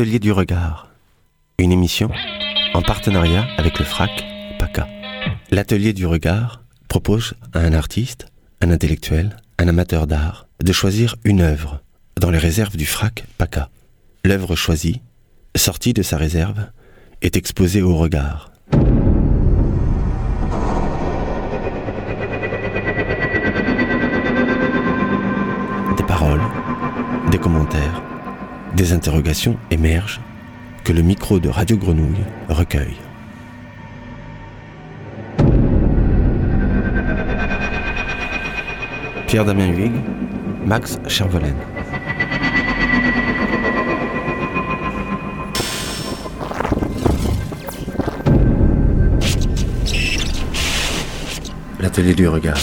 [0.00, 0.88] L'Atelier du regard.
[1.58, 2.10] Une émission
[2.72, 4.24] en partenariat avec le FRAC
[4.58, 4.88] PACA.
[5.50, 8.28] L'Atelier du regard propose à un artiste,
[8.62, 11.82] un intellectuel, un amateur d'art de choisir une œuvre
[12.18, 13.68] dans les réserves du FRAC PACA.
[14.24, 15.02] L'œuvre choisie,
[15.54, 16.64] sortie de sa réserve,
[17.20, 18.50] est exposée au regard.
[25.98, 26.40] Des paroles,
[27.30, 28.02] des commentaires,
[28.74, 30.20] des interrogations émergent
[30.84, 32.96] que le micro de Radio Grenouille recueille.
[39.26, 40.00] Pierre-Damien Huyghe,
[40.64, 41.54] Max Chervelen.
[51.78, 52.58] L'atelier du regard.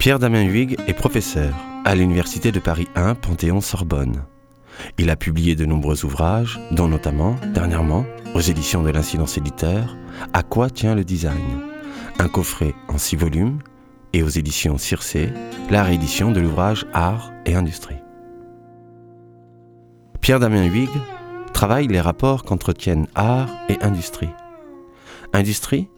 [0.00, 4.24] Pierre-Damien Huyghe est professeur à l'Université de Paris 1 Panthéon-Sorbonne.
[4.96, 9.98] Il a publié de nombreux ouvrages, dont notamment, dernièrement, aux éditions de l'Incidence Éditeur,
[10.32, 11.60] À quoi tient le design?
[12.18, 13.58] Un coffret en six volumes,
[14.14, 15.28] et aux éditions Circé,
[15.68, 18.00] la réédition de l'ouvrage Art et Industrie.
[20.22, 20.98] Pierre-Damien Huyghe
[21.52, 24.30] travaille les rapports qu'entretiennent art et industrie.
[25.34, 25.90] Industrie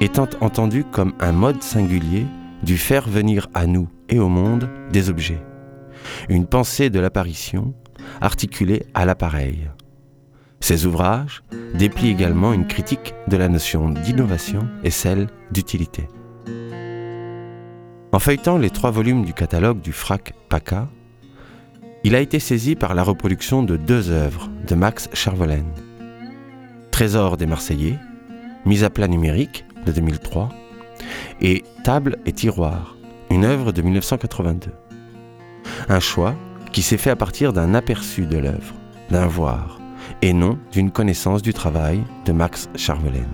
[0.00, 2.26] étant entendue comme un mode singulier
[2.64, 5.42] du faire venir à nous et au monde des objets.
[6.28, 7.74] Une pensée de l'apparition
[8.20, 9.70] articulée à l'appareil.
[10.60, 11.42] Ces ouvrages
[11.74, 16.08] déplient également une critique de la notion d'innovation et celle d'utilité.
[18.12, 20.88] En feuilletant les trois volumes du catalogue du FRAC PACA,
[22.04, 25.72] il a été saisi par la reproduction de deux œuvres de Max Charvelaine.
[26.90, 27.98] Trésor des Marseillais,
[28.64, 30.50] mise à plat numérique de 2003,
[31.40, 32.96] et Table et tiroir,
[33.30, 34.70] une œuvre de 1982.
[35.88, 36.34] Un choix
[36.72, 38.74] qui s'est fait à partir d'un aperçu de l'œuvre,
[39.10, 39.78] d'un voir,
[40.22, 43.24] et non d'une connaissance du travail de Max Charvelaine.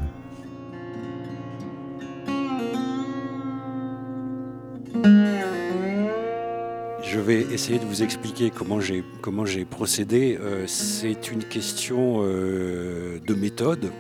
[7.03, 10.39] Je vais essayer de vous expliquer comment j'ai procédé.
[10.41, 13.91] Euh, c'est une question euh, de méthode,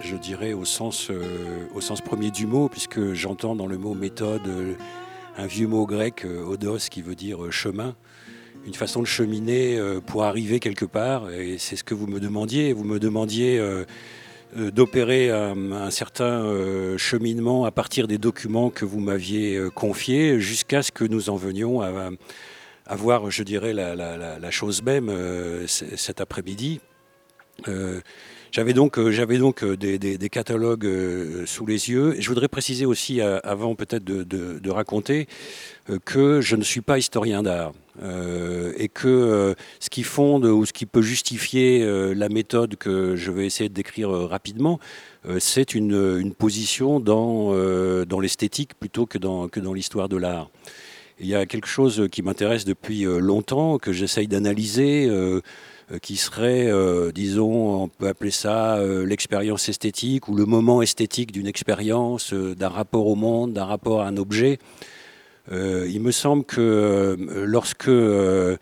[0.00, 3.94] je dirais au sens euh, au sens premier du mot, puisque j'entends dans le mot
[3.94, 4.42] méthode
[5.36, 7.94] un vieux mot grec odos qui veut dire chemin,
[8.66, 11.30] une façon de cheminer pour arriver quelque part.
[11.30, 12.72] Et c'est ce que vous me demandiez.
[12.72, 13.62] Vous me demandiez
[14.54, 16.44] d'opérer un, certain
[16.98, 21.80] cheminement à partir des documents que vous m'aviez confiés jusqu'à ce que nous en venions
[21.80, 22.10] à,
[22.86, 25.10] à voir, je dirais, la, chose même
[25.66, 26.80] cet après-midi.
[28.52, 30.88] J'avais donc, j'avais donc des, catalogues
[31.46, 32.16] sous les yeux.
[32.18, 35.26] Je voudrais préciser aussi, avant peut-être de, raconter,
[36.04, 37.72] que je ne suis pas historien d'art.
[38.78, 41.84] et que ce qui fonde ou ce qui peut justifier
[42.14, 44.78] la méthode que je vais essayer de décrire rapidement,
[45.38, 47.54] c'est une, position dans,
[48.04, 50.50] dans l'esthétique plutôt que dans, que dans l'histoire de l'art.
[51.22, 55.40] Il y a quelque chose qui m'intéresse depuis euh, longtemps, que j'essaye d'analyser, euh, euh,
[56.02, 56.70] qui serait,
[57.12, 63.06] disons, on peut appeler ça l'expérience esthétique ou le moment esthétique d'une expérience, d'un rapport
[63.06, 64.58] au monde, d'un rapport à un objet.
[65.50, 68.58] il me semble que lorsque le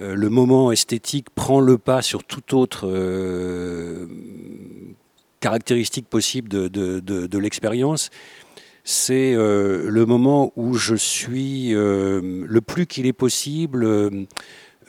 [0.00, 2.86] moment esthétique prend le pas sur toute autre
[5.42, 8.08] caractéristique possible de, l'expérience,
[8.84, 13.84] c'est euh, le moment où je suis euh, le plus qu'il est possible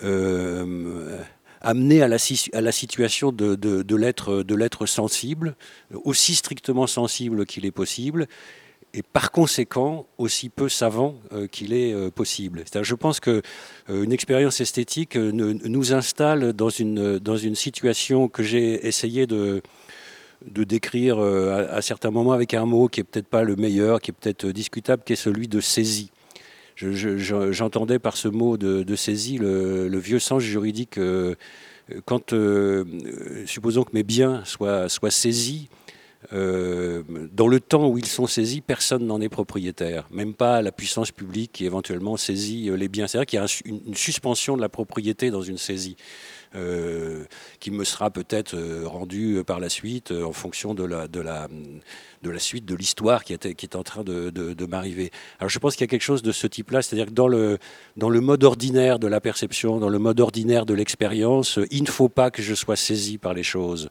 [0.04, 1.18] euh,
[1.64, 2.18] amené à la,
[2.54, 5.56] à la, situation de, de l'être sensible,
[6.04, 8.28] aussi strictement sensible qu'il est possible,
[8.94, 11.16] et par conséquent aussi peu savant
[11.52, 12.64] qu'il est possible.
[12.80, 13.42] je pense que
[13.90, 19.64] une expérience esthétique nous installe dans une, dans une situation que j'ai essayé de,
[20.50, 24.02] de décrire euh, à, certains moments avec un mot qui est peut-être pas le meilleur,
[24.02, 26.12] qui est peut-être discutable, qui est celui de saisie.
[26.92, 30.98] J'entendais par ce mot de, saisie le, vieux sens juridique.
[30.98, 31.36] Euh,
[32.06, 32.86] quand, euh,
[33.46, 35.70] supposons que mes biens soient, soient saisis,
[36.32, 41.12] dans le temps où ils sont saisis, personne n'en est propriétaire, même pas la puissance
[41.12, 43.08] publique qui éventuellement saisit les biens.
[43.08, 45.98] C'est-à-dire qu'il y a une, suspension de la propriété dans une saisie.
[46.56, 47.24] Euh,
[47.60, 51.08] qui me sera peut-être euh, rendu euh, par la suite en fonction de la,
[52.38, 55.10] suite de l'histoire qui, est en train de, m'arriver.
[55.40, 58.22] Alors je pense qu'il y a quelque chose de ce type-là, c'est-à-dire que dans le,
[58.22, 62.30] mode ordinaire de la perception, dans le mode ordinaire de l'expérience, il ne faut pas
[62.30, 63.90] que je sois saisi par les choses.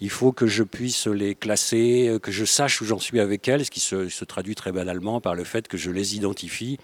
[0.00, 3.64] il faut que je puisse les classer, que je sache où j'en suis avec elles,
[3.64, 6.78] ce qui se, traduit très banalement par le fait que je les identifie.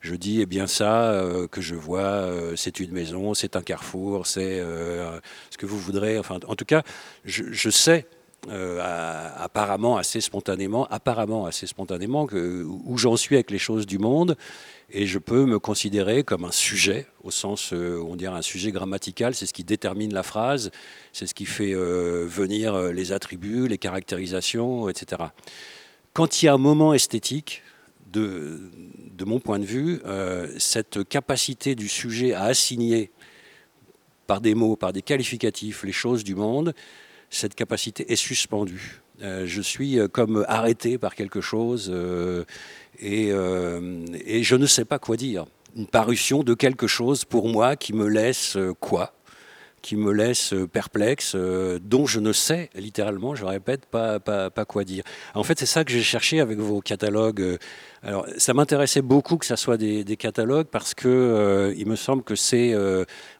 [0.00, 4.60] Je dis, eh bien ça que je vois, c'est une maison, c'est un carrefour, c'est
[4.60, 6.18] ce que vous voudrez.
[6.18, 6.82] Enfin, en tout cas,
[7.24, 8.06] je sais
[8.46, 8.80] euh,
[9.36, 14.36] apparemment assez spontanément, apparemment assez spontanément, que, où j'en suis avec les choses du monde,
[14.90, 18.70] et je peux me considérer comme un sujet, au sens, euh, on dirait un sujet
[18.70, 20.70] grammatical, c'est ce qui détermine la phrase,
[21.12, 25.24] c'est ce qui fait euh, venir les attributs, les caractérisations, etc.
[26.14, 27.62] Quand il y a un moment esthétique,
[28.12, 28.58] de,
[29.24, 30.00] mon point de vue,
[30.58, 33.10] cette capacité du sujet à assigner
[34.26, 36.74] par des mots, par des qualificatifs, les choses du monde,
[37.30, 39.00] cette capacité est suspendue.
[39.22, 42.44] Euh, je suis euh, comme arrêté par quelque chose euh,
[43.00, 45.46] et, je ne sais pas quoi dire.
[45.76, 49.12] Une parution de quelque chose pour moi qui me laisse quoi?
[49.82, 55.04] Qui me laisse perplexe, dont je ne sais, littéralement, je répète, pas, pas, quoi dire.
[55.34, 57.58] En fait, c'est ça que j'ai cherché avec vos catalogues.
[58.02, 62.34] Alors, ça m'intéressait beaucoup que ça soit des, catalogues parce que il me semble que
[62.34, 62.74] c'est,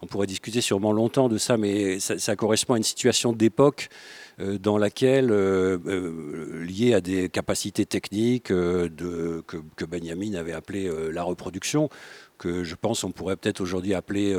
[0.02, 4.27] on pourrait discuter sûrement longtemps de ça, mais ça, correspond à une situation d'époque euh,
[4.38, 11.88] dans laquelle, euh, euh, liée à des capacités techniques que, Benjamin avait appelé la reproduction,
[12.36, 14.36] que je pense on pourrait peut-être aujourd'hui appeler,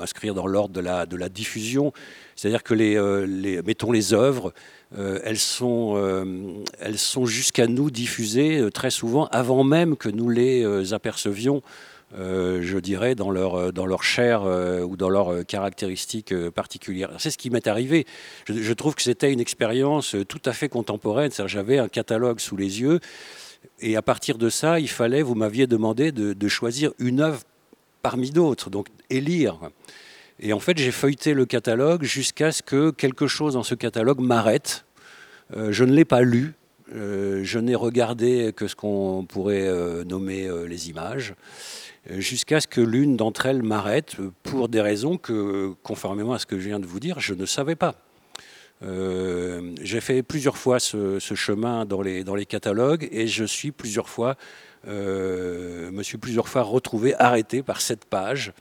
[0.00, 1.92] inscrire dans l'ordre de la, diffusion.
[2.36, 4.52] C'est-à-dire que les, mettons les œuvres,
[4.96, 6.24] elles sont,
[6.78, 12.78] elles sont jusqu'à nous diffusées très souvent avant même que nous les apercevions euh, je
[12.78, 17.10] dirais, dans leur, euh, dans leur chair euh, ou dans leurs caractéristiques particulières.
[17.18, 18.06] C'est ce qui m'est arrivé.
[18.46, 21.30] Je, trouve que c'était une expérience tout à fait contemporaine.
[21.46, 23.00] J'avais un catalogue sous les yeux.
[23.80, 27.40] Et à partir de ça, il fallait, vous m'aviez demandé de, choisir une œuvre
[28.02, 29.58] parmi d'autres, donc élire.
[30.40, 34.20] Et en fait, j'ai feuilleté le catalogue jusqu'à ce que quelque chose dans ce catalogue
[34.20, 34.84] m'arrête.
[35.56, 36.54] je ne l'ai pas lu.
[36.92, 39.70] je n'ai regardé que ce qu'on pourrait
[40.04, 41.34] nommer les images.
[42.10, 46.46] Euh, jusqu'à ce que l'une d'entre elles m'arrête pour des raisons que, conformément à ce
[46.46, 47.94] que je viens de vous dire, je ne savais pas.
[48.82, 54.36] Euh, j'ai fait plusieurs fois ce, chemin dans les, catalogues et je suis plusieurs fois,
[54.88, 58.52] euh, me suis plusieurs fois retrouvé arrêté par cette page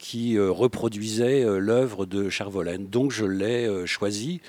[0.00, 2.88] qui reproduisait l'œuvre de Charvolaine.
[2.88, 4.40] Donc je l'ai choisi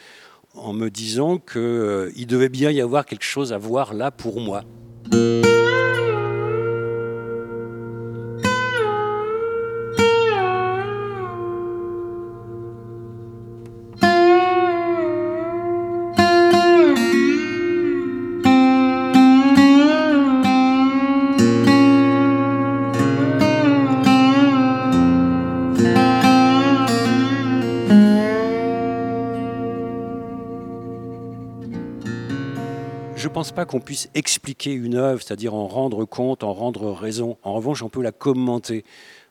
[0.56, 4.64] en me disant qu'il devait bien y avoir quelque chose à voir là pour moi.
[33.70, 37.38] Qu'on puisse expliquer une œuvre, c'est-à-dire en rendre compte, en rendre raison.
[37.44, 38.84] En revanche, on peut la commenter.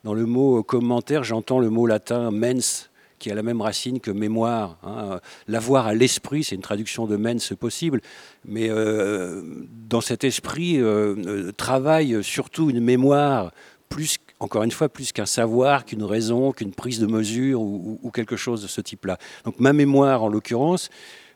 [0.05, 2.89] Dans le mot commentaire, j'entends le mot latin mens,
[3.19, 4.79] qui a la même racine que mémoire.
[4.85, 5.19] Hein.
[5.49, 8.01] L'avoir à l'esprit, c'est une traduction de mens possible,
[8.45, 9.43] mais euh,
[9.89, 13.51] dans cet esprit euh, euh, travaille surtout une mémoire,
[13.89, 18.37] plus, encore une fois, plus qu'un savoir, qu'une raison, qu'une prise de mesure ou quelque
[18.37, 19.19] chose de ce type-là.
[19.45, 20.91] Donc ma mémoire, en l'occurrence,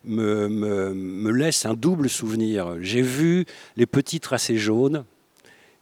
[0.05, 2.77] me, laisse un double souvenir.
[2.81, 3.45] J'ai vu
[3.77, 5.05] les petits tracés jaunes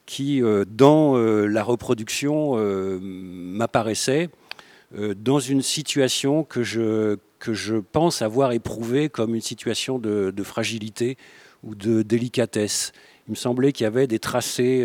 [0.07, 4.31] qui, euh, dans euh, la reproduction, euh, m'apparaissaient
[4.93, 11.17] dans une situation que je, que je pense avoir éprouvée comme une situation de, fragilité
[11.63, 12.91] ou de délicatesse.
[13.29, 14.85] Il me semblait qu'il y avait des tracés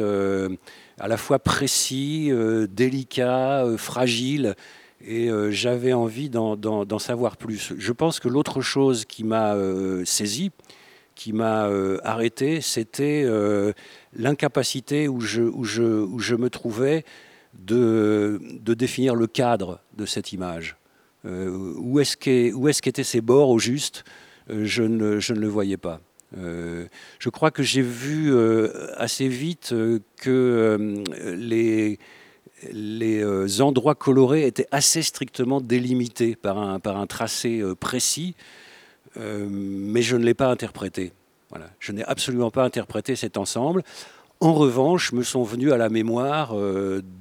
[0.99, 2.31] à la fois précis,
[2.69, 4.53] délicats, fragiles,
[5.01, 7.73] et euh, j'avais envie d'en savoir plus.
[7.77, 10.51] Je pense que l'autre chose qui m'a euh, saisi,
[11.15, 13.25] qui m'a euh, arrêté, c'était
[14.15, 17.05] l'incapacité où je, me trouvais
[17.53, 20.77] de, définir le cadre de cette image.
[21.25, 24.03] où est-ce qu'étaient ces bords au juste
[24.47, 26.01] je, ne, le voyais pas.
[26.35, 28.33] je crois que j'ai vu
[28.97, 29.73] assez vite
[30.17, 31.03] que
[31.35, 31.99] les
[32.71, 38.35] les euh, endroits colorés étaient assez strictement délimités par un, par un tracé euh, précis,
[39.17, 41.13] euh, mais je ne l'ai pas interprété.
[41.49, 41.69] Voilà.
[41.79, 43.83] Je n'ai absolument pas interprété cet ensemble.
[44.41, 46.53] En revanche, me sont venus à la mémoire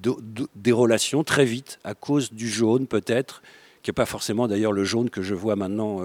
[0.02, 3.42] des relations très vite, à cause du jaune peut-être,
[3.82, 6.00] qui n'est pas forcément d'ailleurs le jaune que je vois maintenant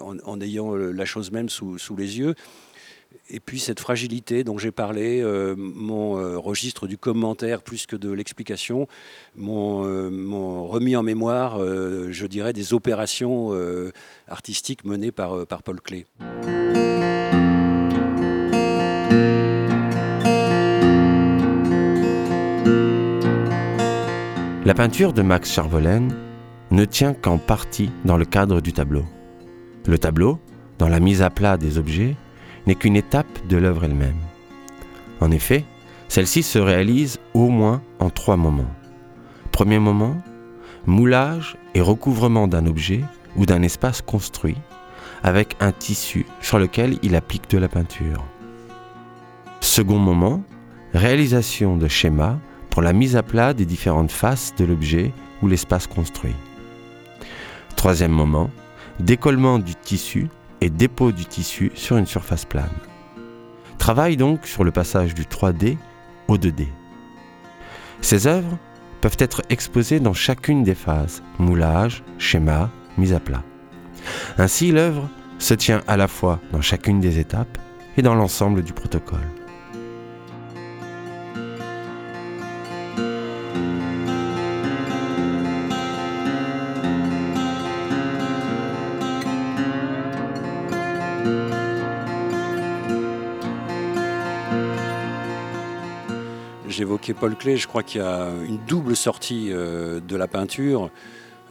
[0.00, 2.34] en, ayant la chose même sous, sous les yeux,
[3.32, 7.96] et puis cette fragilité dont j'ai parlé, euh, mon euh, registre du commentaire plus que
[7.96, 8.86] de l'explication,
[9.34, 10.10] mon, euh,
[10.68, 13.52] remis en mémoire, je dirais, des opérations
[14.28, 16.04] artistiques menées par, par Paul Klee.
[24.64, 26.14] La peinture de Max Charvelaine
[26.70, 29.04] ne tient qu'en partie dans le cadre du tableau.
[29.86, 30.38] Le tableau,
[30.78, 32.16] dans la mise à plat des objets,
[32.66, 34.20] n'est qu'une étape de l'œuvre elle-même.
[35.20, 35.64] En effet,
[36.08, 38.74] celle-ci se réalise au moins en trois moments.
[39.50, 40.16] Premier moment,
[40.86, 43.02] moulage et recouvrement d'un objet
[43.36, 44.56] ou d'un espace construit
[45.22, 48.24] avec un tissu sur lequel il applique de la peinture.
[49.60, 50.42] Second moment,
[50.92, 52.38] réalisation de schémas
[52.70, 56.34] pour la mise à plat des différentes faces de l'objet ou l'espace construit.
[57.76, 58.50] Troisième moment,
[58.98, 60.28] décollement du tissu
[60.62, 62.70] et dépôt du tissu sur une surface plane.
[63.78, 65.76] Travaille donc sur le passage du 3D
[66.28, 66.68] au 2D.
[68.00, 68.56] Ces œuvres
[69.00, 73.42] peuvent être exposées dans chacune des phases, moulage, schéma, mise à plat.
[74.38, 77.58] Ainsi, l'œuvre se tient à la fois dans chacune des étapes
[77.96, 79.41] et dans l'ensemble du protocole.
[96.72, 100.90] J'évoquais Paul Klee, je crois qu'il y a une double sortie euh, de la peinture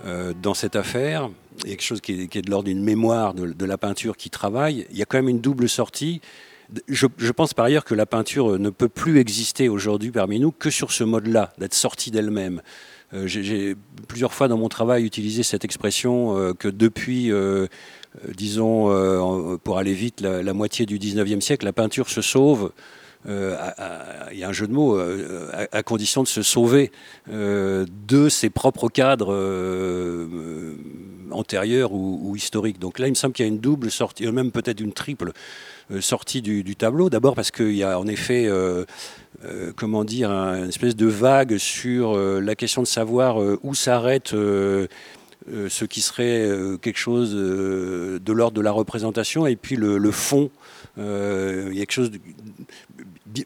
[0.03, 1.29] euh, dans cette affaire.
[1.59, 4.31] Il y a quelque chose qui est, de l'ordre d'une mémoire de, la peinture qui
[4.31, 4.87] travaille.
[4.89, 6.21] Il y a quand même une double sortie.
[6.87, 10.71] Je, pense par ailleurs que la peinture ne peut plus exister aujourd'hui parmi nous que
[10.71, 12.63] sur ce mode-là, d'être sortie d'elle-même.
[13.13, 13.75] Euh, j'ai
[14.07, 17.31] plusieurs fois dans mon travail utilisé cette expression que depuis,
[18.35, 22.73] disons, pour aller vite, la, moitié du 19e siècle, la peinture se sauve euh,
[23.27, 26.91] il y a un jeu de mots, euh, à, condition de se sauver
[27.31, 29.33] euh, de ses propres cadres
[31.31, 32.79] antérieurs ou, historiques.
[32.79, 35.31] Donc là, il me semble qu'il y a une double sortie, même peut-être une triple
[35.99, 37.09] sortie du, tableau.
[37.09, 38.49] D'abord parce qu'il y a en effet,
[39.75, 44.29] comment dire, une espèce de vague sur la question de savoir où s'arrête.
[44.29, 46.49] ce qui serait
[46.81, 50.49] quelque chose de l'ordre de la représentation, et puis le, fond.
[50.97, 52.11] il y a quelque chose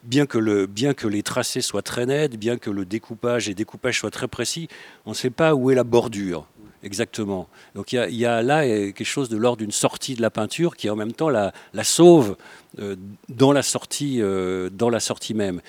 [0.04, 3.54] bien que, le, bien que les tracés soient très nets, bien que le découpage et
[3.54, 4.68] découpage soient très précis,
[5.06, 6.48] on ne sait pas où est la bordure
[6.86, 7.50] exactement.
[7.74, 10.90] Donc il y, a là quelque chose de l'ordre d'une sortie de la peinture qui
[10.90, 11.52] en même temps la,
[11.84, 12.38] sauve
[12.80, 12.96] euh,
[13.28, 15.62] dans, la sortie, euh, dans la sortie même.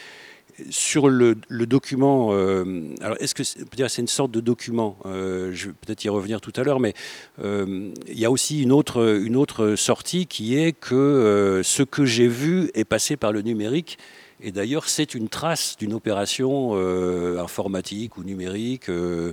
[0.70, 2.64] Sur le, document, euh,
[3.02, 6.62] alors est-ce que c'est une sorte de document Je vais peut-être y revenir tout à
[6.62, 6.94] l'heure, mais
[7.42, 12.84] il y a aussi une autre, sortie qui est que ce que j'ai vu est
[12.84, 13.98] passé par le numérique
[14.40, 18.90] et d'ailleurs, c'est une trace d'une opération euh, informatique ou numérique.
[18.90, 19.32] Euh.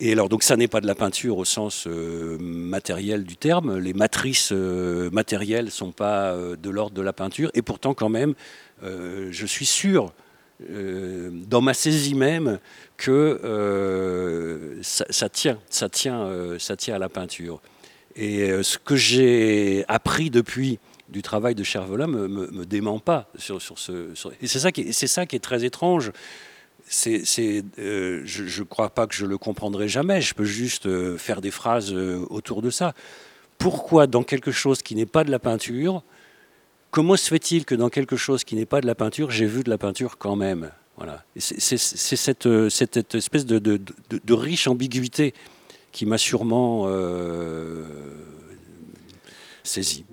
[0.00, 3.78] et alors, donc, ça n'est pas de la peinture au sens euh, matériel du terme.
[3.78, 7.50] Les matrices matérielles ne sont pas de l'ordre de la peinture.
[7.54, 8.34] Et pourtant, quand même,
[8.82, 10.12] je suis sûr,
[10.60, 12.58] dans ma saisie même,
[12.96, 17.60] que ça, tient, ça tient, ça tient à la peinture.
[18.14, 20.78] Et ce que j'ai appris depuis
[21.12, 26.10] du travail de Chervelin me, me, dément pas et c'est ça, qui est, très étrange.
[27.06, 30.20] Euh, je ne crois pas que je le comprendrai jamais.
[30.20, 32.94] Je peux juste euh, faire des phrases euh, autour de ça.
[33.58, 36.02] Pourquoi dans quelque chose qui n'est pas de la peinture,
[36.92, 39.64] comment se fait-il que dans quelque chose qui n'est pas de la peinture, j'ai vu
[39.64, 40.70] de la peinture quand même?
[40.96, 41.24] Voilà.
[41.36, 43.80] C'est, cette, cette, espèce de,
[44.32, 45.34] riche ambiguïté
[45.90, 46.86] qui m'a sûrement
[49.64, 50.04] saisi.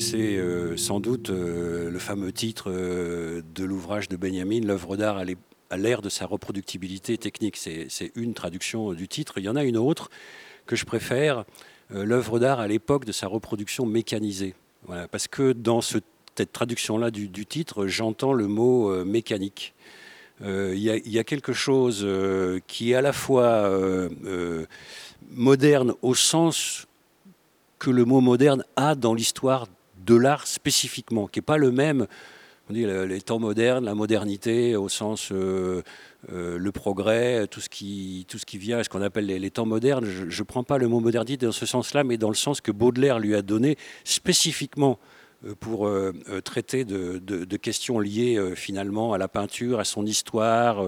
[0.00, 5.18] connaissez euh, sans doute euh, le fameux titre euh, de l'ouvrage de Benjamin, L'œuvre d'art
[5.18, 5.24] à
[5.76, 7.56] l'ère de sa reproductibilité technique.
[7.56, 9.34] C'est une traduction du titre.
[9.38, 10.10] Il y en a une autre
[10.66, 11.44] que je préfère,
[11.92, 14.54] L'œuvre d'art à l'époque de sa reproduction mécanisée.
[15.10, 16.04] Parce que dans cette
[16.52, 19.74] traduction-là du, titre, j'entends le mot mécanique.
[20.40, 22.06] Il y, y, a quelque chose
[22.68, 23.68] qui est à la fois
[25.30, 26.86] moderne au sens
[27.80, 29.66] que le mot moderne a dans l'histoire
[30.04, 32.06] de l'art spécifiquement, qui n'est pas le même.
[32.70, 35.82] On dit les temps modernes, la modernité au sens euh,
[36.32, 39.66] euh, le progrès, tout ce qui, tout ce qui vient, ce qu'on appelle les, temps
[39.66, 40.04] modernes.
[40.04, 42.70] Je ne prends pas le mot modernité dans ce sens-là, mais dans le sens que
[42.70, 45.00] Baudelaire lui a donné spécifiquement
[45.58, 45.90] pour
[46.44, 50.84] traiter de, questions liées finalement à la peinture, à son histoire,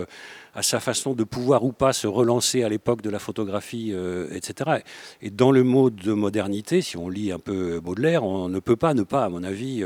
[0.54, 3.94] à sa façon de pouvoir ou pas se relancer à l'époque de la photographie,
[4.30, 4.82] etc.
[5.20, 8.76] Et dans le mot de modernité, si on lit un peu Baudelaire, on ne peut
[8.76, 9.82] pas ne pas, à mon avis,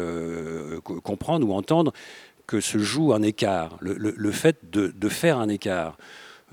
[0.82, 1.92] comprendre ou entendre
[2.46, 5.98] que se joue un écart, le, fait de, faire un écart.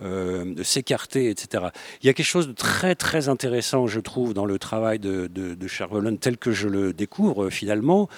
[0.02, 1.66] Euh, de s'écarter, etc.
[2.02, 5.28] Il y a quelque chose de très très intéressant, je trouve, dans le travail de,
[5.28, 8.10] de, tel que je le découvre finalement,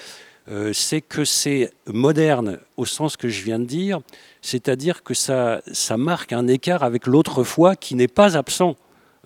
[0.50, 4.00] euh, c'est que c'est moderne au sens que je viens de dire,
[4.42, 8.78] c'est-à-dire que ça, ça marque un écart avec l'autre foi qui n'est pas absent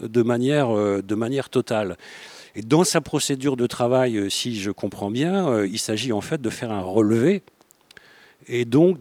[0.02, 1.98] de manière, euh, de manière totale.
[2.56, 6.50] Et dans sa procédure de travail, si je comprends bien, il s'agit en fait de
[6.50, 7.44] faire un relevé
[8.48, 8.98] et donc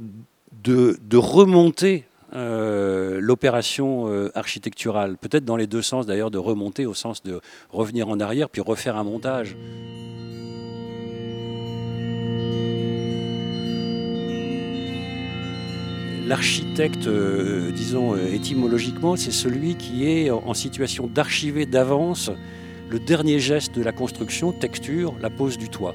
[0.62, 2.04] de, de remonter
[2.34, 7.40] euh, l'opération euh, architecturale, peut-être dans les deux sens d'ailleurs, de remonter au sens de
[7.70, 9.56] revenir en arrière puis refaire un montage.
[16.26, 22.30] L'architecte, euh, disons étymologiquement, c'est celui qui est en situation d'archiver d'avance
[22.90, 25.94] le dernier geste de la construction, texture, la pose du toit.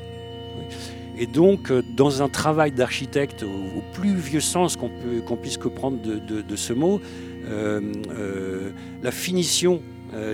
[1.18, 5.98] Et donc, euh, dans un travail d'architecte, au, plus vieux sens qu'on puisse que prendre
[6.02, 7.02] de, ce mot,
[7.48, 9.82] euh, euh, la finition,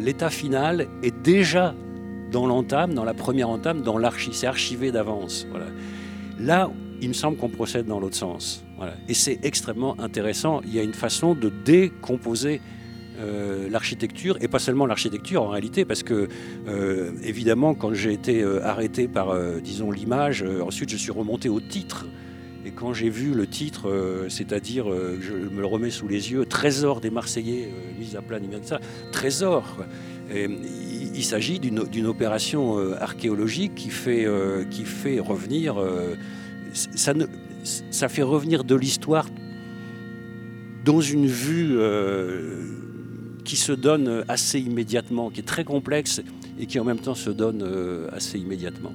[0.02, 1.74] l'état final est déjà
[2.32, 4.32] dans l'entame, dans la première entame, dans l'archi.
[4.34, 5.48] C'est archivé d'avance.
[6.38, 6.70] Là,
[7.02, 8.64] il me semble qu'on procède dans l'autre sens.
[9.08, 10.62] Et c'est extrêmement intéressant.
[10.66, 12.62] Il y a une façon de décomposer
[13.20, 16.30] euh, l'architecture, et pas seulement l'architecture en réalité, parce que
[16.68, 21.60] euh, évidemment quand j'ai été euh, arrêté par, disons, l'image, ensuite je suis remonté au
[21.60, 22.06] titre.
[22.66, 23.90] Et quand j'ai vu le titre,
[24.28, 24.86] c'est-à-dire,
[25.22, 28.80] je me le remets sous les yeux, Trésor des Marseillais, mise à plat, ça,
[29.14, 29.78] Trésor.
[30.30, 34.28] il, s'agit d'une opération archéologique qui fait,
[34.70, 35.82] qui fait revenir,
[36.74, 37.28] ça, ne,
[37.64, 39.28] ça fait revenir de l'histoire
[40.84, 41.78] dans une vue
[43.50, 46.22] qui se donne assez immédiatement, qui est très complexe
[46.60, 48.94] et qui en même temps se donne euh, assez immédiatement.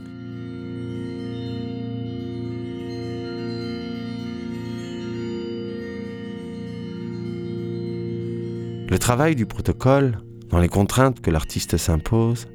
[8.88, 12.46] Le travail du protocole, dans les contraintes que l'artiste s'impose,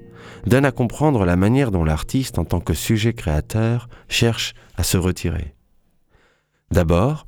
[0.47, 4.95] donne à comprendre la manière dont l'artiste, en tant que sujet créateur, cherche à se
[4.95, 5.53] retirer.
[6.71, 7.25] D'abord,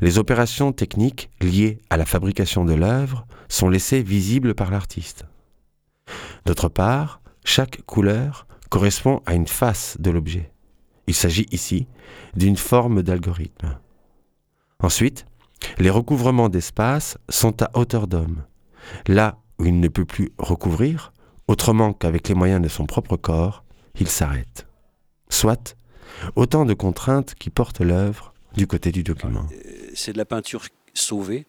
[0.00, 5.24] les opérations techniques liées à la fabrication de l'œuvre sont laissées visibles par l'artiste.
[6.46, 10.52] D'autre part, chaque couleur correspond à une face de l'objet.
[11.06, 11.86] Il s'agit ici
[12.34, 13.78] d'une forme d'algorithme.
[14.80, 15.26] Ensuite,
[15.78, 18.44] les recouvrements d'espace sont à hauteur d'homme.
[19.06, 21.12] Là où il ne peut plus recouvrir,
[21.48, 23.64] autrement qu'avec les moyens de son propre corps,
[23.98, 24.66] il s'arrête.
[25.28, 25.76] Soit
[26.36, 29.46] autant de contraintes qui portent l'œuvre du côté du document.
[29.94, 31.46] C'est de la peinture sauvée.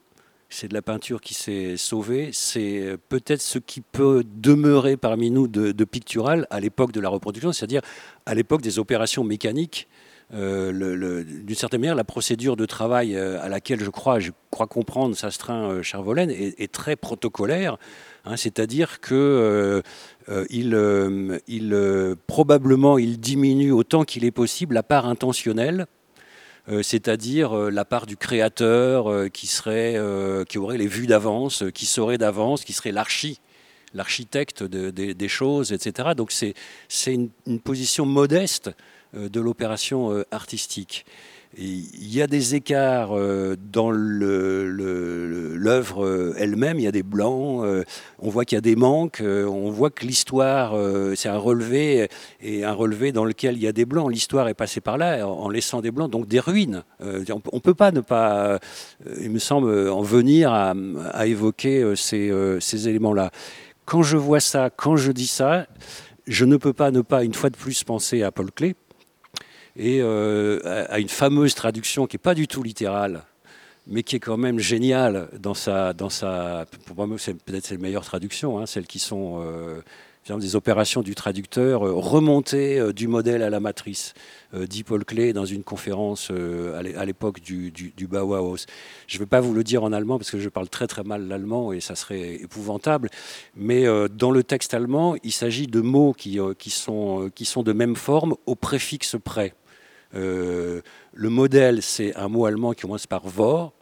[0.50, 2.32] C'est de la peinture qui s'est sauvée.
[2.34, 7.54] C'est peut-être ce qui peut demeurer parmi nous de, pictural à l'époque de la reproduction,
[7.54, 7.82] c'est-à-dire
[8.26, 9.88] à, l'époque des opérations mécaniques.
[10.34, 14.68] Euh, d'une certaine manière, la procédure de travail euh, à laquelle je crois, je crois
[14.68, 17.78] comprendre, s'astreint euh, Charvolène est, très protocolaire.
[18.24, 19.82] Hein, c'est-à-dire que
[20.50, 26.01] il, il, probablement il diminue autant qu'il est possible la part intentionnelle euh,
[26.82, 29.98] c'est-à-dire euh, la part du créateur euh, qui, serait,
[30.48, 33.40] qui aurait les vues d'avance, qui saurait d'avance, qui serait l'archi
[33.94, 36.12] l'architecte des choses, etc.
[36.16, 36.56] Donc c'est
[37.08, 38.72] une, position modeste
[39.14, 41.06] de l'opération artistique
[41.58, 44.46] il y a des écarts euh, dans l'œuvre
[46.06, 47.84] euh, elle-même, il y a des blancs, euh,
[48.20, 50.74] on voit qu'il y a des manques, on voit que l'histoire,
[51.16, 52.08] c'est un relevé,
[52.42, 54.10] et un relevé dans lequel il y a des blancs.
[54.12, 56.84] L'histoire est passée par là en laissant des blancs, donc des ruines.
[57.02, 58.60] on ne peut pas ne pas,
[59.20, 60.74] il me semble, en venir à,
[61.28, 63.32] évoquer ces, éléments-là.
[63.86, 65.68] Quand je vois ça, quand je dis ça,
[66.28, 68.76] je ne peux pas ne pas, une fois de plus, penser à Paul Klee
[69.78, 73.24] et euh, à une fameuse traduction qui n'est pas du tout littérale,
[73.88, 77.76] mais qui est quand même géniale dans sa, dans sa pour moi c'est peut-être c'est
[77.76, 79.82] la meilleure traduction, hein, celles qui sont euh,
[80.40, 84.14] des opérations du traducteur euh, remontées du modèle à la matrice,
[84.54, 87.72] dit Paul Klee dans une conférence à l'époque du,
[88.08, 88.66] Bauhaus.
[89.08, 91.04] Je ne vais pas vous le dire en allemand parce que je parle très très
[91.04, 93.10] mal l'allemand et ça serait épouvantable,
[93.56, 97.96] mais dans le texte allemand, il s'agit de mots qui, sont, qui sont de même
[97.96, 99.54] forme au préfixe près.
[100.16, 100.82] Euh,
[101.14, 103.74] le modèle, c'est un mot allemand qui commence par vor.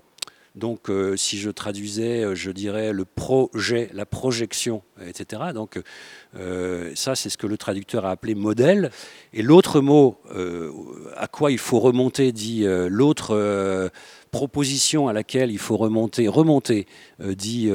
[0.55, 5.43] Donc, euh, si je traduisais, euh, je dirais le projet, la projection, etc.
[5.53, 5.79] Donc,
[6.95, 8.91] ça, c'est ce que le traducteur a appelé modèle.
[9.33, 10.17] Et l'autre mot
[11.15, 13.91] à quoi il faut remonter, dit l'autre
[14.31, 16.85] proposition à laquelle il faut remonter, remonter
[17.19, 17.69] dit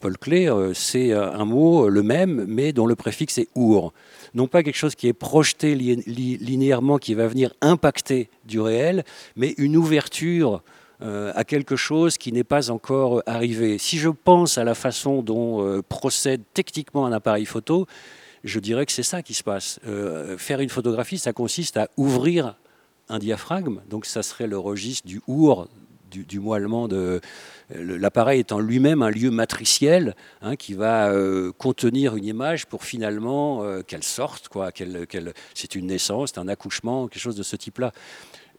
[0.00, 3.92] Paul Klee, c'est un mot le même, mais dont le préfixe est our.
[4.34, 9.04] Non pas quelque chose qui est projeté linéairement, qui va venir impacter du réel,
[9.36, 10.62] mais une ouverture
[11.02, 13.76] euh, à quelque chose qui n'est pas encore arrivé.
[13.78, 17.88] Si je pense à la façon dont euh, procède techniquement un appareil photo,
[18.44, 19.80] je dirais que c'est ça qui se passe.
[19.84, 22.56] Euh, faire une photographie, ça consiste à ouvrir
[23.12, 25.68] un diaphragme, donc ça serait le registre du our,
[26.10, 27.20] du, mot allemand de
[27.70, 31.10] l'appareil étant lui-même un lieu matriciel hein, qui va
[31.56, 34.70] contenir une image pour finalement qu'elle sorte, quoi,
[35.54, 37.92] c'est une naissance, c'est un accouchement, quelque chose de ce type-là.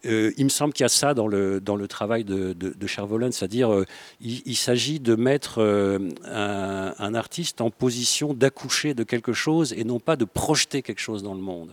[0.05, 2.87] Euh, il me semble qu'il y a ça dans le, dans le travail de, de,
[2.87, 3.85] c'est-à-dire euh,
[4.19, 9.99] il, s'agit de mettre euh, un, artiste en position d'accoucher de quelque chose et non
[9.99, 11.71] pas de projeter quelque chose dans le monde.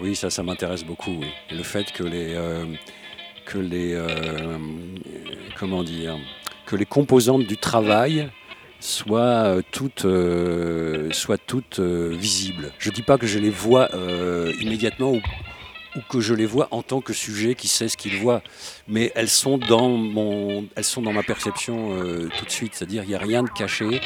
[0.00, 1.20] Oui, ça, ça m'intéresse beaucoup.
[1.50, 2.34] le fait que les,
[3.44, 4.00] que les,
[5.58, 6.16] comment dire,
[6.66, 8.30] que les composantes du travail
[8.80, 12.72] soient euh, toutes, euh, soient toutes euh, visibles.
[12.78, 13.88] Je ne dis pas que je les vois
[14.60, 15.20] immédiatement ou,
[16.08, 18.42] que je les vois en tant que sujet qui sait ce qu'il voit,
[18.86, 21.98] mais elles sont dans, mon, elles sont dans ma perception
[22.38, 24.00] tout de suite, c'est-à-dire il n'y a rien de caché,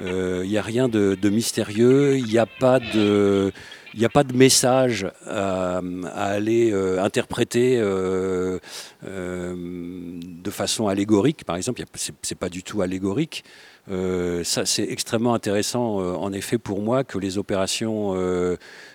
[0.00, 3.52] il n'y a rien de mystérieux, il n'y a pas de
[3.94, 5.80] il n'y a pas de message à,
[6.14, 8.58] aller euh, interpréter euh,
[9.06, 11.82] euh, de façon allégorique, par exemple.
[11.94, 13.44] Ce n'est pas du tout allégorique.
[13.88, 18.12] ça, c'est extrêmement intéressant, en effet, pour moi, que les opérations,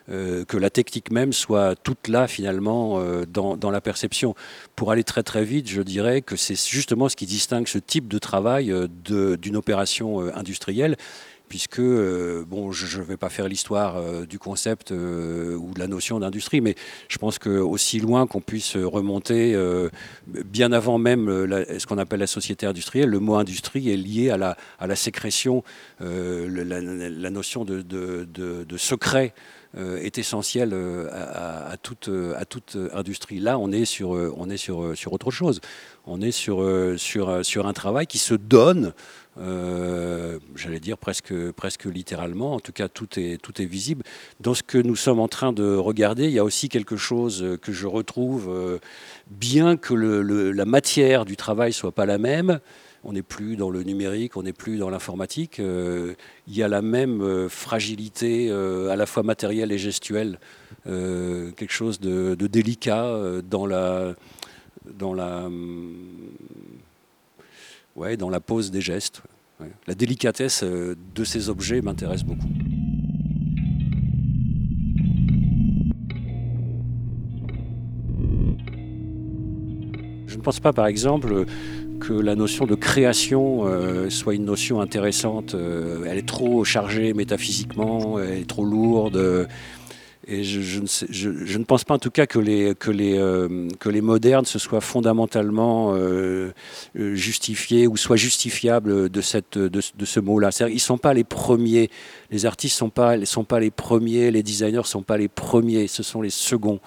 [0.07, 4.35] que la technique même soit toute là, finalement, dans, dans, la perception.
[4.75, 8.07] Pour aller très très vite, je dirais que c'est justement ce qui distingue ce type
[8.07, 8.71] de travail
[9.03, 10.95] d'une opération industrielle
[11.53, 15.79] puisque, euh, bon, je ne vais pas faire l'histoire euh, du concept euh, ou de
[15.79, 16.73] la notion d'industrie, mais
[17.09, 19.55] je pense qu'aussi loin qu'on puisse remonter,
[20.45, 21.27] bien avant même
[21.77, 25.63] ce qu'on appelle la société industrielle, le mot industrie est lié à la, la sécrétion,
[25.99, 29.35] la, notion de, secret.
[29.77, 30.73] est essentielle
[31.11, 32.09] à, toute,
[32.93, 33.39] industrie.
[33.39, 35.61] Là, on est sur, on est sur, autre chose.
[36.07, 38.93] On est sur un travail qui se donne
[39.39, 44.03] euh, j'allais dire presque, presque littéralement, en tout cas tout est, tout est visible.
[44.39, 47.57] Dans ce que nous sommes en train de regarder, il y a aussi quelque chose
[47.61, 48.77] que je retrouve, euh,
[49.31, 52.59] bien que la matière du travail soit pas la même,
[53.03, 56.13] on n'est plus dans le numérique, on n'est plus dans l'informatique, euh,
[56.47, 60.39] il y a la même fragilité à la fois matérielle et gestuelle,
[60.85, 64.13] quelque chose de, de délicat dans la...
[64.99, 65.49] Dans la
[67.95, 69.21] ouais, dans la pose des gestes.
[69.87, 72.47] La délicatesse euh, de ces objets m'intéresse beaucoup.
[80.27, 81.45] Je ne pense pas, par exemple,
[82.01, 85.55] que la notion de création euh, soit une notion intéressante.
[85.55, 89.47] Euh, elle est trop chargée métaphysiquement, elle est trop lourde.
[90.25, 92.73] Et je, ne pense pas en tout cas que les,
[93.17, 96.53] euh, modernes se soient fondamentalement euh,
[96.97, 100.49] euh, justifiés ou soient justifiables de, ce mot-là.
[100.61, 101.89] Ils ne sont pas les premiers,
[102.31, 106.03] les artistes ne sont pas, les premiers, les designers ne sont pas les premiers, ce
[106.03, 106.79] sont les seconds.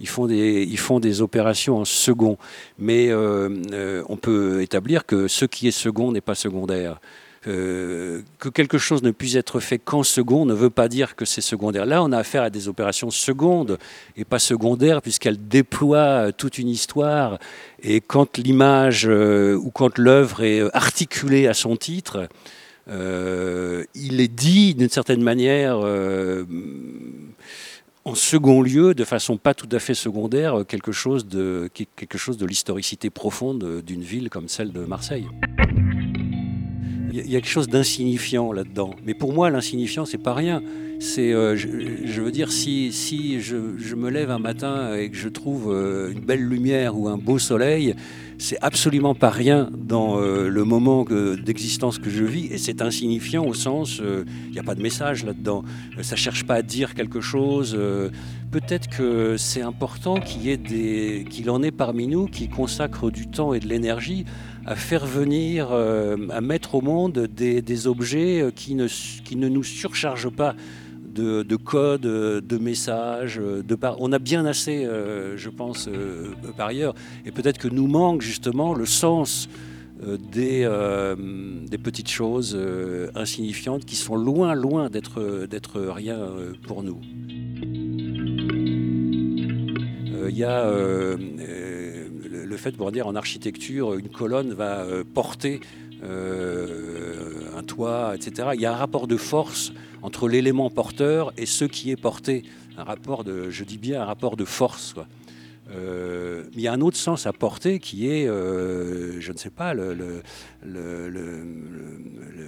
[0.00, 2.36] Ils font des opérations en second.
[2.80, 6.98] Mais on peut établir que ce qui est second n'est pas secondaire.
[7.48, 11.24] Euh, que quelque chose ne puisse être fait qu'en second ne veut pas dire que
[11.24, 11.86] c'est secondaire.
[11.86, 13.78] Là, on a affaire à des opérations secondes
[14.16, 17.38] et pas secondaires, puisqu'elles déploient toute une histoire.
[17.82, 22.28] Et quand l'image euh, ou quand l'œuvre est articulée à son titre,
[22.88, 25.78] euh, il est dit d'une certaine manière
[28.04, 32.36] en second lieu, de façon pas tout à fait secondaire, quelque chose de, quelque chose
[32.36, 35.26] de l'historicité profonde d'une ville comme celle de Marseille.
[37.12, 38.94] Il y a quelque chose d'insignifiant là-dedans.
[39.04, 40.62] Mais pour moi, l'insignifiant, c'est pas rien.
[40.98, 45.28] C'est, euh, je, veux dire, si, si je, me lève un matin et que je
[45.28, 47.96] trouve euh, une belle lumière ou un beau soleil,
[48.38, 52.46] c'est absolument pas rien dans euh, le moment d'existence que je vis.
[52.46, 55.64] Et c'est insignifiant au sens, il n'y a pas de message là-dedans.
[56.00, 57.76] ça cherche pas à dire quelque chose.
[58.52, 63.10] Peut-être que c'est important qu'il y ait des, qu'il en ait parmi nous qui consacrent
[63.10, 64.24] du temps et de l'énergie
[64.66, 68.86] à faire venir, à mettre au monde des, objets qui ne,
[69.24, 70.54] qui ne nous surchargent pas
[71.14, 73.36] de, de codes, de messages.
[73.36, 75.88] De On a bien assez, je pense,
[76.56, 76.94] par ailleurs.
[77.26, 79.48] Et peut-être que nous manque justement le sens
[80.04, 81.14] euh, des, euh,
[81.68, 86.18] des, petites choses euh, insignifiantes qui sont loin, loin d'être rien
[86.66, 87.00] pour nous.
[90.28, 90.66] Il y a
[92.52, 94.84] le fait de dire en architecture, une colonne va
[95.14, 95.60] porter
[96.02, 98.50] un toit, etc.
[98.54, 102.44] Il y a un rapport de force entre l'élément porteur et ce qui est porté.
[102.76, 104.92] Un rapport de, je dis bien, un rapport de force.
[104.92, 105.06] Quoi.
[105.74, 109.50] Euh, il y a un autre sens à porter qui est, euh, je ne sais
[109.50, 109.74] pas,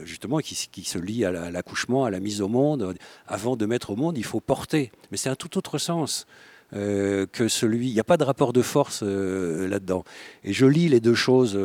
[0.04, 2.94] justement qui, se lie à l'accouchement, à la mise au monde.
[3.26, 4.92] Avant de mettre au monde, il faut porter.
[5.10, 6.26] Mais c'est un tout autre sens.
[6.72, 7.88] Euh, que celui.
[7.88, 10.03] Il n'y a pas de rapport de force là-dedans.
[10.42, 11.57] Et je lis les deux choses,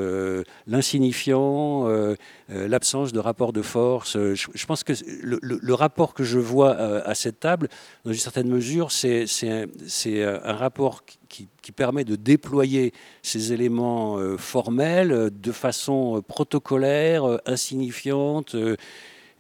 [0.68, 1.88] l'insignifiant,
[2.50, 4.18] l'absence de rapport de force.
[4.18, 7.70] Je, pense que le, rapport que je vois à cette table,
[8.06, 9.26] dans une certaine mesure, c'est
[10.24, 17.24] un, rapport qui, permet de déployer ces éléments euh, formels euh, de façon euh, protocolaire,
[17.46, 18.56] insignifiante,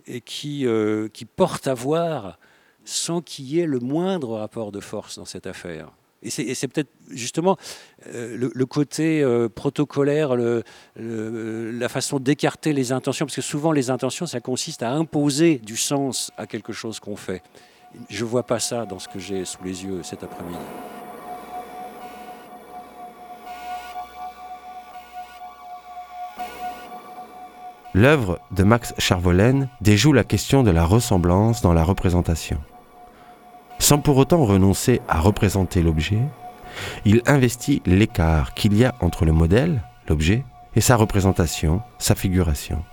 [0.05, 0.65] et qui
[1.35, 2.37] porte à voir
[2.85, 5.91] sans qu'il y ait le moindre rapport de force dans cette affaire.
[6.21, 7.55] Et c'est peut-être justement
[8.05, 10.63] le, côté protocolaire, le,
[10.97, 15.77] la façon d'écarter les intentions, parce que souvent les intentions, ça consiste à imposer du
[15.77, 17.41] sens à quelque chose qu'on fait.
[18.09, 20.59] Je ne vois pas ça dans ce que j'ai sous les yeux cet après-midi.
[27.95, 32.59] L'œuvre de Max Charvolaine déjoue la question de la ressemblance dans la représentation.
[33.79, 36.21] Sans pour autant renoncer à représenter l'objet,
[37.03, 40.43] il investit l'écart qu'il y a entre le modèle, l'objet,
[40.75, 42.83] et sa représentation, sa figuration.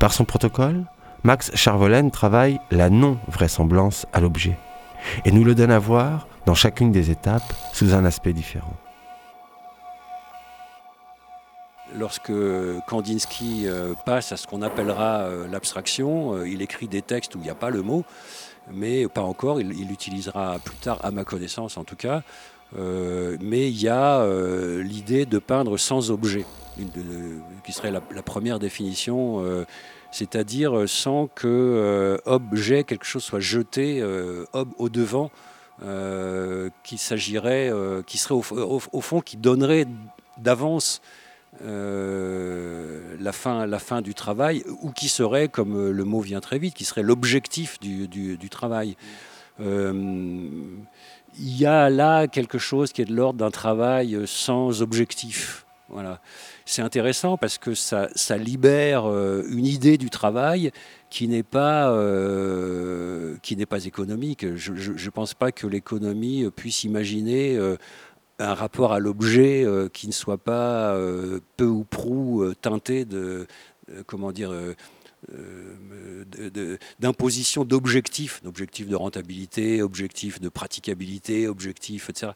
[0.00, 0.84] Par son protocole,
[1.22, 4.58] Max Charvolaine travaille la non-vraisemblance à l'objet,
[5.24, 8.74] et nous le donne à voir dans chacune des étapes sous un aspect différent.
[11.98, 12.32] Lorsque
[12.86, 17.38] Kandinsky euh, passe à ce qu'on appellera euh, l'abstraction, euh, il écrit des textes où
[17.38, 18.04] il n'y a pas le mot,
[18.70, 22.22] mais pas encore, il l'utilisera plus tard, à ma connaissance en tout cas.
[22.74, 24.24] mais il y a
[24.82, 26.46] l'idée de peindre sans objet,
[27.64, 29.44] qui serait la, première définition,
[30.12, 34.00] c'est-à-dire sans que objet, quelque chose soit jeté
[34.52, 35.32] au devant,
[36.84, 37.72] qui s'agirait,
[38.06, 39.86] qui serait au, fond, qui donnerait
[40.38, 41.02] d'avance
[41.60, 46.40] euh, la, fin, la fin du travail, ou qui serait, comme euh, le mot vient
[46.40, 48.96] très vite, qui serait l'objectif du, travail.
[49.60, 49.92] Euh,
[51.38, 55.66] il y a là quelque chose qui est de l'ordre d'un travail sans objectif.
[55.90, 56.20] Voilà.
[56.64, 60.72] C'est intéressant parce que ça, libère une idée du travail
[61.10, 61.94] qui n'est pas,
[63.42, 64.56] qui n'est pas économique.
[64.56, 67.58] Je ne pense pas que l'économie puisse imaginer
[68.42, 73.04] un rapport à l'objet euh, qui ne soit pas euh, peu ou prou euh, teinté
[73.04, 73.46] de,
[74.06, 74.52] comment dire,
[76.98, 82.32] d'imposition d'objectifs, d'objectifs de rentabilité, objectifs de praticabilité, objectifs, etc.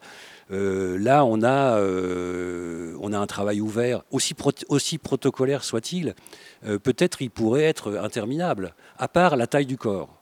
[0.49, 4.35] là, on a, on a un travail ouvert, aussi,
[4.69, 6.15] aussi protocolaire soit-il,
[6.61, 10.21] peut-être il pourrait être interminable, à part la taille du corps.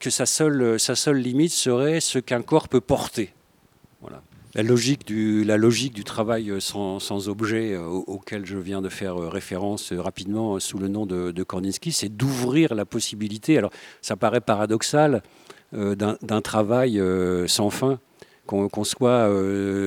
[0.00, 3.34] que sa seule, sa seule limite serait ce qu'un corps peut porter.
[4.00, 4.22] Voilà
[4.54, 8.88] la logique du, la logique du travail euh, sans, objet euh, auquel je viens de
[8.88, 11.46] faire euh, référence rapidement sous le nom de, de
[11.90, 15.22] c'est d'ouvrir la possibilité, alors ça paraît paradoxal,
[15.72, 17.00] d'un travail
[17.46, 17.98] sans fin,
[18.46, 19.30] qu'on soit,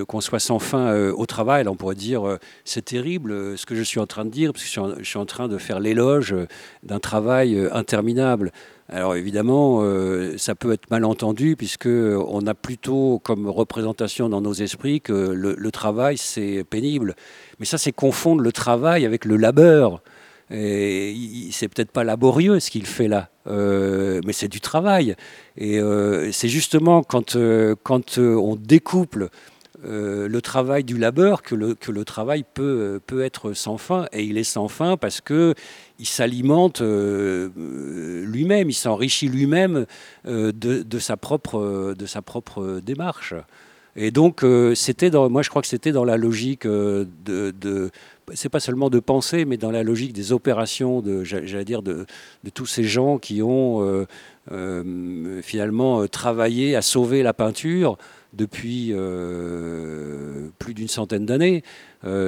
[0.07, 1.67] qu'on soit sans fin au travail.
[1.67, 4.99] on pourrait dire, c'est terrible ce que je suis en train de dire, parce que
[4.99, 6.35] je suis en train de faire l'éloge
[6.83, 8.51] d'un travail interminable.
[8.87, 14.41] Alors évidemment, euh, ça peut être mal entendu puisque on a plutôt comme représentation dans
[14.41, 17.15] nos esprits que le, travail c'est pénible.
[17.59, 20.01] Mais ça, c'est confondre le travail avec le labeur.
[20.49, 25.15] C'est peut-être pas laborieux ce qu'il fait là, euh, mais c'est du travail.
[25.57, 27.37] Et euh, c'est justement quand,
[27.83, 29.29] quand on découple
[29.85, 34.07] euh, le travail du labeur que le, que le travail peut, peut être sans fin.
[34.11, 35.53] Et il est sans fin parce que
[35.99, 37.49] il s'alimente euh,
[38.25, 39.85] lui-même, il s'enrichit lui-même
[40.27, 40.83] euh, de,
[41.15, 43.33] propre, de sa propre démarche.
[43.95, 47.91] Et donc, c'était dans, moi je crois que c'était dans la logique de, de
[48.33, 52.05] c'est pas seulement de penser, mais dans la logique des opérations, de, j'allais dire, de,
[52.43, 54.05] de, tous ces gens qui ont
[55.43, 57.97] finalement travaillé à sauver la peinture
[58.33, 58.93] depuis
[60.59, 61.63] plus d'une centaine d'années,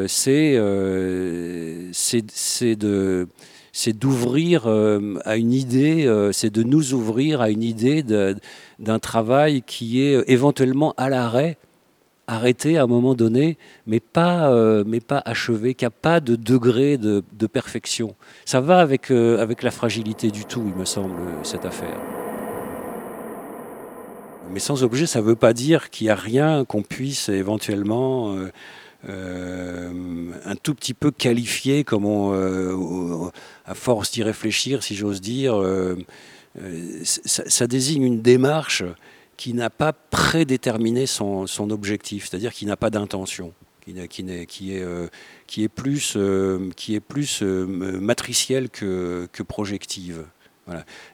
[0.08, 0.56] c'est
[2.76, 3.28] de
[3.74, 8.04] c'est d'ouvrir à une idée, c'est de nous ouvrir à une idée
[8.80, 11.58] d'un travail qui est éventuellement à l'arrêt
[12.28, 16.36] arrêté à un moment donné, mais pas, euh, mais pas achevé, qui n'a pas de
[16.36, 18.16] degré de, perfection.
[18.46, 21.98] Ça va avec, euh, avec la fragilité du tout, il me semble, cette affaire.
[24.52, 28.36] Mais sans objet, ça ne veut pas dire qu'il n'y a rien qu'on puisse éventuellement
[29.08, 29.92] euh,
[30.46, 33.32] un tout petit peu qualifier, comme on,
[33.66, 35.62] à force d'y réfléchir, si j'ose dire.
[37.04, 38.84] Ça, désigne une démarche
[39.38, 43.54] qui n'a pas prédéterminé son, objectif, c'est-à-dire qui n'a pas d'intention,
[43.86, 43.94] qui,
[44.72, 45.08] euh,
[45.58, 46.70] est plus, euh,
[47.42, 50.26] euh, matricielle que, projective.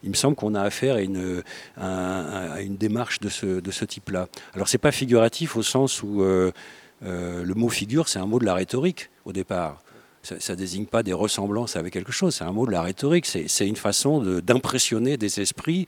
[0.02, 1.44] Il me semble qu'on a affaire à une,
[1.78, 4.28] à, une démarche de ce, de ce type-là.
[4.56, 8.56] Alors c'est pas figuratif au sens où le mot figure, c'est un mot de la
[8.56, 9.84] rhétorique au départ.
[10.24, 13.26] Ça ne désigne pas des ressemblances avec quelque chose, c'est un mot de la rhétorique,
[13.26, 15.86] c'est une façon d'impressionner des esprits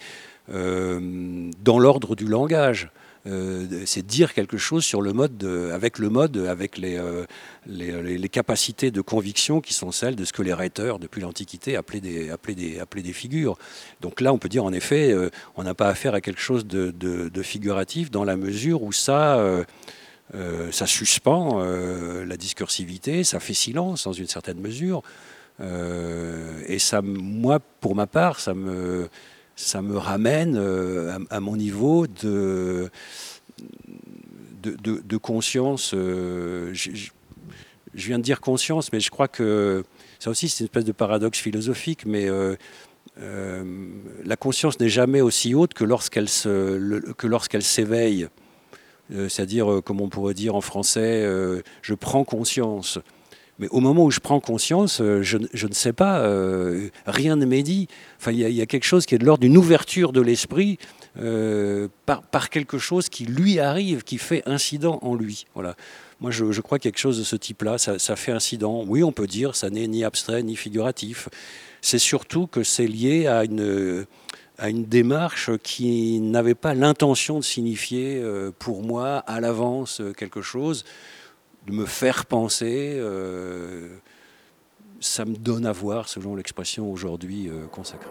[0.51, 2.89] euh, dans l'ordre du langage.
[3.27, 5.43] Euh, c'est dire quelque chose sur le mode
[5.73, 7.25] avec le mode, avec euh,
[7.65, 12.01] les, capacités de conviction qui sont celles de ce que les rhéteurs, depuis l'Antiquité, appelaient
[12.01, 13.57] des, figures.
[14.01, 15.15] Donc là, on peut dire en effet,
[15.55, 19.43] on n'a pas affaire à quelque chose de, figuratif dans la mesure où ça,
[20.71, 25.01] ça suspend la discursivité, ça fait silence dans une certaine mesure.
[25.61, 29.07] et ça, moi, pour ma part, ça me
[29.55, 32.89] ça me ramène euh, à, mon niveau de,
[34.61, 35.93] de, conscience.
[35.93, 37.11] Euh, je,
[37.93, 39.83] viens de dire conscience, mais je crois que
[40.19, 42.55] ça aussi c'est une espèce de paradoxe philosophique, mais euh,
[44.25, 46.27] la conscience n'est jamais aussi haute que lorsqu'elle
[47.23, 48.27] lorsqu'elle s'éveille.
[49.09, 51.27] C'est-à-dire, comme on pourrait dire en français,
[51.81, 52.99] je prends conscience.
[53.57, 57.45] Mais au moment où je prends conscience, euh, je, ne sais pas, euh, rien ne
[57.45, 57.87] m'est dit.
[58.19, 60.77] Enfin, il y, a quelque chose qui est de l'ordre d'une ouverture de l'esprit
[61.17, 65.45] euh, par, quelque chose qui lui arrive, qui fait incident en lui.
[65.53, 65.75] Voilà.
[66.19, 68.83] Moi, je, crois quelque chose de ce type-là, ça, ça, fait incident.
[68.87, 71.29] Oui, on peut dire, ça n'est ni abstrait ni figuratif.
[71.81, 74.05] C'est surtout que c'est lié à une,
[74.57, 78.23] à une démarche qui n'avait pas l'intention de signifier
[78.59, 80.85] pour moi à l'avance quelque chose
[81.65, 83.97] de me faire penser, euh,
[84.99, 88.09] ça me donne à voir, selon l'expression aujourd'hui euh, consacrée.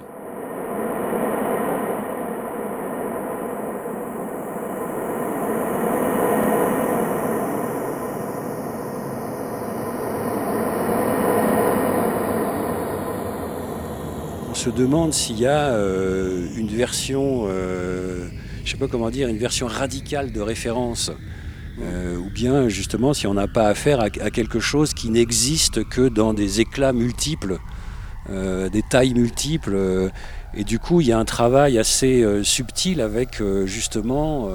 [14.64, 18.22] Se demande s'il y a euh, une version, je
[18.62, 21.10] ne sais pas comment dire, une version radicale de référence
[21.82, 26.08] euh, ou bien justement si on n'a pas affaire à, quelque chose qui n'existe que
[26.08, 27.58] dans des éclats multiples,
[28.30, 29.74] euh, des tailles multiples.
[29.74, 30.08] Euh,
[30.54, 34.48] et du coup, il y a un travail assez subtil avec justement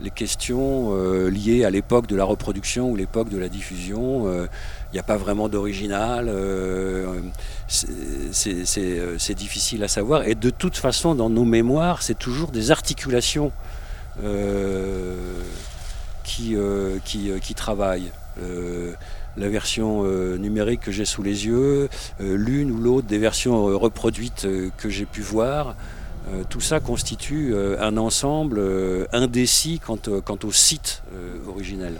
[0.00, 0.94] les questions
[1.28, 4.26] liées à l'époque de la reproduction ou l'époque de la diffusion.
[4.32, 6.32] Il n'y a pas vraiment d'original,
[7.68, 10.26] c'est difficile à savoir.
[10.26, 13.52] Et de toute façon, dans nos mémoires, c'est toujours des articulations
[16.24, 18.10] qui, euh, euh, travaillent.
[18.42, 18.92] Euh,
[19.36, 20.04] la version
[20.36, 21.88] numérique que j'ai sous les yeux,
[22.20, 25.74] l'une ou l'autre des versions reproduites que j'ai pu voir,
[26.48, 28.60] tout ça constitue un ensemble
[29.12, 29.98] indécis quant,
[30.44, 31.02] au site
[31.46, 31.94] originel.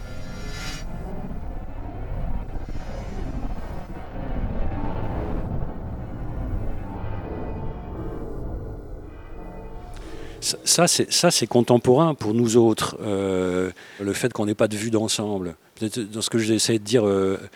[10.64, 12.98] Ça, c'est contemporain pour nous autres.
[13.02, 15.54] Euh, le fait qu'on n'ait pas de vue d'ensemble.
[15.80, 17.46] Dans ce que j'essaie de dire euh, euh,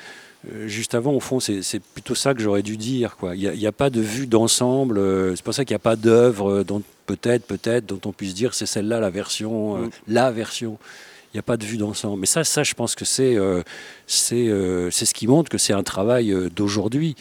[0.67, 3.17] juste avant, au fond, c'est plutôt ça que j'aurais dû dire.
[3.35, 5.01] Il n'y a, pas de vue d'ensemble.
[5.37, 8.55] c'est pour ça qu'il n'y a pas d'œuvre dont peut-être, peut-être, dont on puisse dire
[8.55, 9.91] c'est celle-là la version, mm.
[10.09, 10.79] la version.
[11.37, 12.21] N'y a pas de vue d'ensemble.
[12.21, 13.37] Mais ça, ça, je pense que c'est
[14.07, 17.15] c'est ce qui montre que c'est un travail d'aujourd'hui.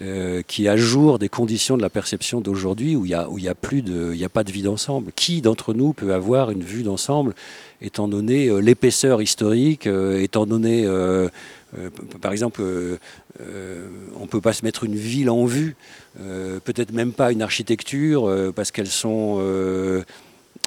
[0.00, 3.54] Euh, qui jour des conditions de la perception d'aujourd'hui où il n'y a, où a,
[3.54, 5.12] plus de, a pas de vue d'ensemble.
[5.12, 7.34] Qui d'entre nous peut avoir une vue d'ensemble
[7.82, 10.86] étant donné euh, l'épaisseur historique, euh, étant donné,
[12.22, 12.62] par exemple,
[13.40, 15.76] on ne peut pas se mettre une ville en vue,
[16.16, 19.40] peut-être même pas une architecture, parce qu'elles sont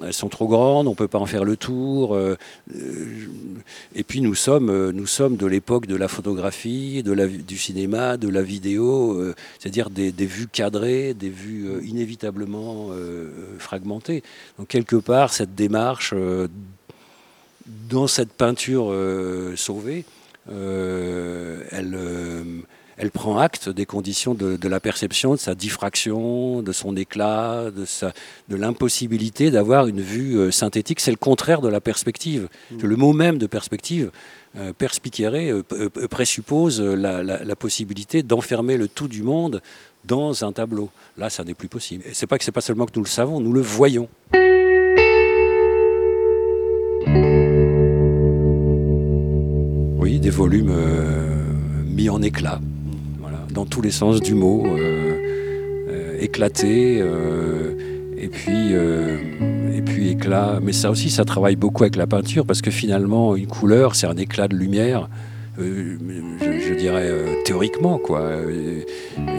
[0.04, 2.16] elles sont trop grandes, on ne peut pas en faire le tour.
[2.16, 2.36] Euh,
[3.96, 7.58] et puis nous sommes, euh, nous sommes de l'époque de la photographie, de la, du
[7.58, 12.90] cinéma, de la vidéo, euh, c'est-à-dire des, vues cadrées, des vues inévitablement
[13.58, 14.24] fragmentées.
[14.60, 16.14] Donc quelque part, cette démarche
[17.90, 18.94] dans cette peinture
[19.56, 20.04] sauvée,
[20.50, 21.98] elle
[22.98, 27.86] elle prend acte des conditions de, la perception, de sa diffraction, de son éclat, de,
[28.50, 31.02] de l'impossibilité d'avoir une vue euh, synthétique.
[31.02, 32.48] C'est le contraire de la perspective.
[32.72, 32.78] Mm.
[32.84, 34.12] Le mot même de perspective,
[34.58, 39.62] euh, euh, euh présuppose la, possibilité d'enfermer le tout du monde
[40.06, 40.90] dans un tableau.
[41.18, 42.04] Là, ça n'est plus possible.
[42.08, 44.08] Et c'est pas que c'est pas seulement que nous le savons, nous le voyons.
[50.00, 50.74] Oui, des volumes
[51.86, 52.60] mis en éclat
[53.56, 55.16] dans tous les sens du mot, euh,
[55.90, 57.72] euh, éclaté, euh,
[58.18, 58.74] et puis
[59.76, 60.60] et puis éclat.
[60.62, 64.08] Mais ça aussi, ça travaille beaucoup avec la peinture parce que finalement, une couleur, c'est
[64.08, 65.10] un éclat de lumière.
[65.58, 67.10] je, dirais
[67.46, 68.30] théoriquement quoi.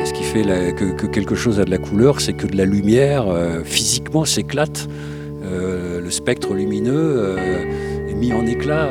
[0.05, 0.43] ce qui fait
[0.75, 3.27] que, quelque chose a de la couleur, c'est que de la lumière
[3.64, 4.89] physiquement s'éclate.
[5.43, 7.37] le spectre lumineux
[8.09, 8.91] est mis en éclat.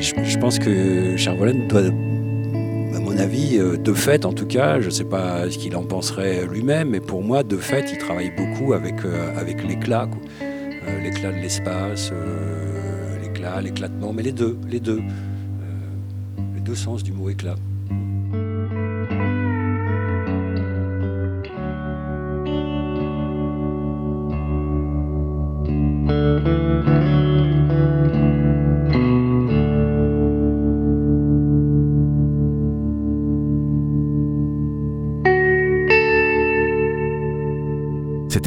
[0.00, 1.90] Je, pense que Charvolen doit
[3.20, 6.46] avis, euh, de fait en tout cas, je ne sais pas ce qu'il en penserait
[6.46, 9.32] lui-même, mais pour moi, de fait, il travaille beaucoup avec, euh,
[9.66, 10.08] l'éclat,
[10.42, 12.12] euh, l'éclat de l'espace,
[13.22, 15.00] l'éclat, l'éclatement, mais les deux, les deux,
[16.54, 17.56] les deux sens du mot éclat.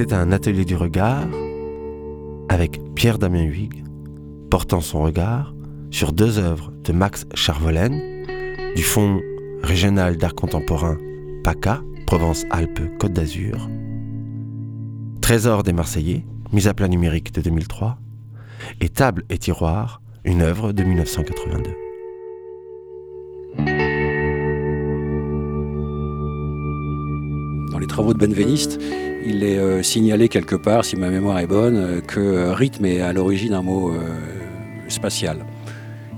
[0.02, 1.28] C'était un atelier du regard
[2.50, 3.84] avec Pierre Damien Huyghe
[4.50, 5.54] portant son regard
[5.92, 8.26] sur deux œuvres de Max Charvelaine
[8.76, 9.22] du Fonds
[9.62, 10.98] régional d'art contemporain
[11.44, 13.70] PACA, Provence-Alpes-Côte d'Azur,
[15.22, 18.00] Trésor des Marseillais, mise à plat numérique de 2003,
[18.80, 21.76] et Table et Tiroir, une œuvre de 1982.
[27.72, 28.80] Dans les travaux de Benveniste,
[29.26, 32.86] il est euh, signalé quelque part, si ma mémoire est bonne, euh, que euh, rythme
[32.86, 33.92] est à l'origine un mot
[34.88, 35.46] spatial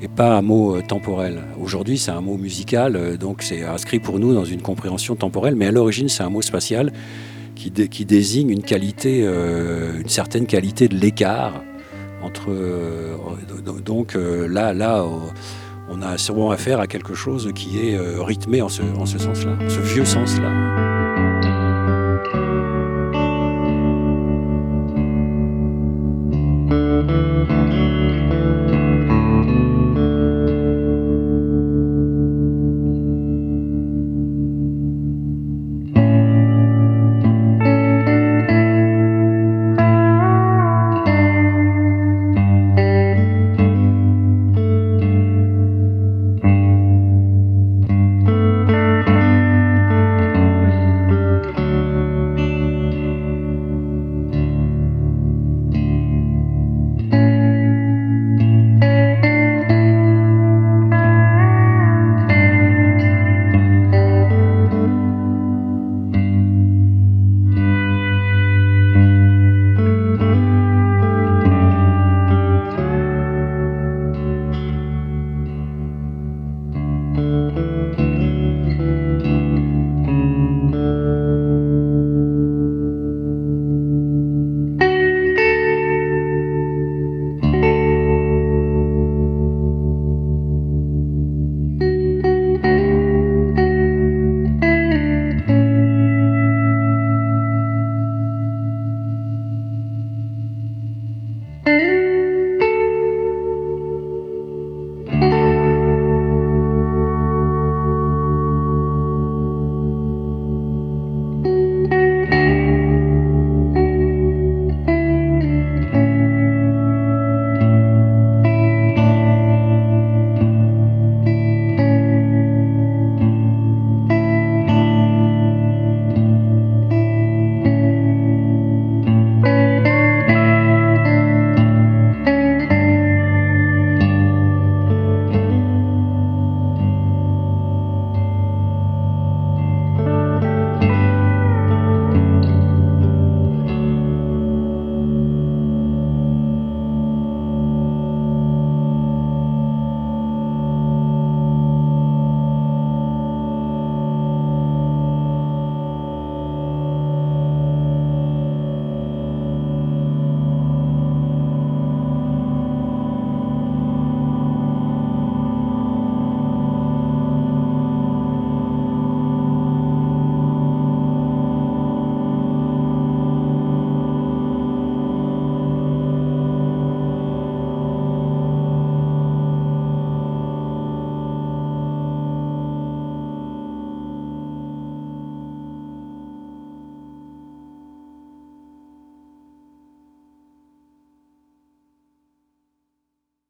[0.01, 1.43] et pas un mot temporel.
[1.61, 5.67] Aujourd'hui, c'est un mot musical, donc c'est inscrit pour nous dans une compréhension temporelle, mais
[5.67, 6.91] à l'origine, c'est un mot spatial
[7.55, 11.63] qui, qui désigne une qualité, une certaine qualité de l'écart
[12.21, 12.51] entre.
[13.85, 15.05] donc là, là,
[15.89, 19.57] on a sûrement affaire à quelque chose qui est rythmé en ce, en ce sens-là,
[19.69, 21.02] ce vieux sens-là.